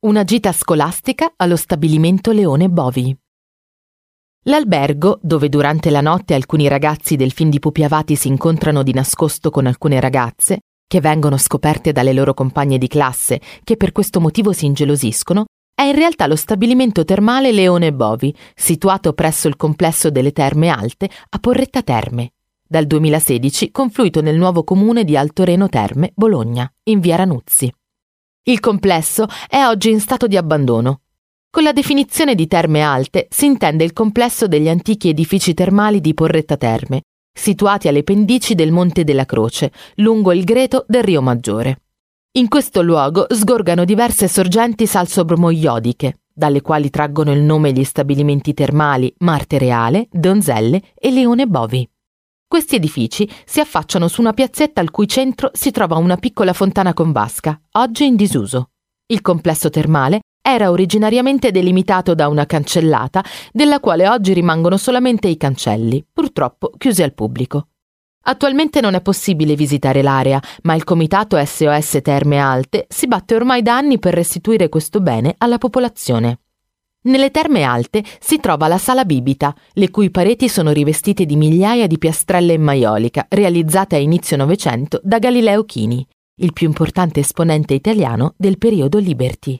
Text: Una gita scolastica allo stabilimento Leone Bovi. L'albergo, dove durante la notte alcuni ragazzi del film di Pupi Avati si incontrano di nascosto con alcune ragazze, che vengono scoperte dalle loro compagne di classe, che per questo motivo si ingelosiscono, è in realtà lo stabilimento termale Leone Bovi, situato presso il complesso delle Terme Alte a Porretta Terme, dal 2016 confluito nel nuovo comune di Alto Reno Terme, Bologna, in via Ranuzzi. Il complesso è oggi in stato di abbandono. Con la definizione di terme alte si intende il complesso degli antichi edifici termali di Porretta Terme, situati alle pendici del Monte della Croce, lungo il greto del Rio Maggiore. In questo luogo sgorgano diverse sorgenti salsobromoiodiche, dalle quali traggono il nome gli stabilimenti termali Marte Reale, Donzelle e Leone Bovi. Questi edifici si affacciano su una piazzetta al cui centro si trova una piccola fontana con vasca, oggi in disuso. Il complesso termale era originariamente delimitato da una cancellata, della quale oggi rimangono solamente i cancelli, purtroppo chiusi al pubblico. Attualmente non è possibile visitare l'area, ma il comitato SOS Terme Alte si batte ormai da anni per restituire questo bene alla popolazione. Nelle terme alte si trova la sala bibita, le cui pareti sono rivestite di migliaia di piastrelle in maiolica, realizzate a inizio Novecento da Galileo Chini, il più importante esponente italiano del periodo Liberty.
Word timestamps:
Una 0.00 0.22
gita 0.22 0.52
scolastica 0.52 1.32
allo 1.34 1.56
stabilimento 1.56 2.30
Leone 2.30 2.68
Bovi. 2.68 3.12
L'albergo, 4.44 5.18
dove 5.20 5.48
durante 5.48 5.90
la 5.90 6.00
notte 6.00 6.34
alcuni 6.34 6.68
ragazzi 6.68 7.16
del 7.16 7.32
film 7.32 7.50
di 7.50 7.58
Pupi 7.58 7.82
Avati 7.82 8.14
si 8.14 8.28
incontrano 8.28 8.84
di 8.84 8.92
nascosto 8.92 9.50
con 9.50 9.66
alcune 9.66 9.98
ragazze, 9.98 10.60
che 10.86 11.00
vengono 11.00 11.36
scoperte 11.36 11.90
dalle 11.90 12.12
loro 12.12 12.32
compagne 12.32 12.78
di 12.78 12.86
classe, 12.86 13.40
che 13.64 13.76
per 13.76 13.90
questo 13.90 14.20
motivo 14.20 14.52
si 14.52 14.66
ingelosiscono, 14.66 15.46
è 15.74 15.82
in 15.82 15.96
realtà 15.96 16.28
lo 16.28 16.36
stabilimento 16.36 17.04
termale 17.04 17.50
Leone 17.50 17.92
Bovi, 17.92 18.32
situato 18.54 19.14
presso 19.14 19.48
il 19.48 19.56
complesso 19.56 20.10
delle 20.10 20.30
Terme 20.30 20.68
Alte 20.68 21.10
a 21.28 21.38
Porretta 21.40 21.82
Terme, 21.82 22.34
dal 22.64 22.86
2016 22.86 23.72
confluito 23.72 24.20
nel 24.20 24.36
nuovo 24.36 24.62
comune 24.62 25.02
di 25.02 25.16
Alto 25.16 25.42
Reno 25.42 25.68
Terme, 25.68 26.12
Bologna, 26.14 26.72
in 26.84 27.00
via 27.00 27.16
Ranuzzi. 27.16 27.72
Il 28.44 28.60
complesso 28.60 29.26
è 29.48 29.64
oggi 29.64 29.90
in 29.90 30.00
stato 30.00 30.26
di 30.26 30.36
abbandono. 30.36 31.00
Con 31.50 31.62
la 31.62 31.72
definizione 31.72 32.34
di 32.34 32.46
terme 32.46 32.82
alte 32.82 33.26
si 33.30 33.46
intende 33.46 33.84
il 33.84 33.92
complesso 33.92 34.46
degli 34.46 34.68
antichi 34.68 35.08
edifici 35.08 35.54
termali 35.54 36.00
di 36.00 36.14
Porretta 36.14 36.56
Terme, 36.56 37.02
situati 37.32 37.88
alle 37.88 38.02
pendici 38.02 38.54
del 38.54 38.72
Monte 38.72 39.04
della 39.04 39.24
Croce, 39.24 39.72
lungo 39.96 40.32
il 40.32 40.44
greto 40.44 40.84
del 40.86 41.02
Rio 41.02 41.22
Maggiore. 41.22 41.82
In 42.32 42.48
questo 42.48 42.82
luogo 42.82 43.26
sgorgano 43.28 43.84
diverse 43.84 44.28
sorgenti 44.28 44.86
salsobromoiodiche, 44.86 46.18
dalle 46.32 46.60
quali 46.60 46.90
traggono 46.90 47.32
il 47.32 47.40
nome 47.40 47.72
gli 47.72 47.84
stabilimenti 47.84 48.54
termali 48.54 49.12
Marte 49.18 49.58
Reale, 49.58 50.08
Donzelle 50.10 50.82
e 50.94 51.10
Leone 51.10 51.46
Bovi. 51.46 51.88
Questi 52.48 52.76
edifici 52.76 53.30
si 53.44 53.60
affacciano 53.60 54.08
su 54.08 54.22
una 54.22 54.32
piazzetta 54.32 54.80
al 54.80 54.90
cui 54.90 55.06
centro 55.06 55.50
si 55.52 55.70
trova 55.70 55.96
una 55.96 56.16
piccola 56.16 56.54
fontana 56.54 56.94
con 56.94 57.12
vasca, 57.12 57.60
oggi 57.72 58.06
in 58.06 58.16
disuso. 58.16 58.70
Il 59.04 59.20
complesso 59.20 59.68
termale 59.68 60.20
era 60.40 60.70
originariamente 60.70 61.50
delimitato 61.50 62.14
da 62.14 62.26
una 62.28 62.46
cancellata, 62.46 63.22
della 63.52 63.80
quale 63.80 64.08
oggi 64.08 64.32
rimangono 64.32 64.78
solamente 64.78 65.28
i 65.28 65.36
cancelli, 65.36 66.02
purtroppo 66.10 66.72
chiusi 66.78 67.02
al 67.02 67.12
pubblico. 67.12 67.68
Attualmente 68.22 68.80
non 68.80 68.94
è 68.94 69.02
possibile 69.02 69.54
visitare 69.54 70.00
l'area, 70.00 70.40
ma 70.62 70.74
il 70.74 70.84
comitato 70.84 71.36
SOS 71.38 71.98
Terme 72.02 72.38
Alte 72.38 72.86
si 72.88 73.06
batte 73.08 73.34
ormai 73.34 73.60
da 73.60 73.76
anni 73.76 73.98
per 73.98 74.14
restituire 74.14 74.70
questo 74.70 75.00
bene 75.00 75.34
alla 75.36 75.58
popolazione. 75.58 76.38
Nelle 77.08 77.30
terme 77.30 77.62
alte 77.62 78.04
si 78.20 78.38
trova 78.38 78.68
la 78.68 78.76
sala 78.76 79.06
bibita, 79.06 79.54
le 79.72 79.90
cui 79.90 80.10
pareti 80.10 80.46
sono 80.46 80.72
rivestite 80.72 81.24
di 81.24 81.36
migliaia 81.36 81.86
di 81.86 81.96
piastrelle 81.96 82.52
in 82.52 82.60
maiolica, 82.60 83.24
realizzate 83.30 83.96
a 83.96 83.98
inizio 83.98 84.36
Novecento 84.36 85.00
da 85.02 85.18
Galileo 85.18 85.64
Chini, 85.64 86.06
il 86.40 86.52
più 86.52 86.66
importante 86.66 87.20
esponente 87.20 87.72
italiano 87.72 88.34
del 88.36 88.58
periodo 88.58 88.98
Liberty. 88.98 89.58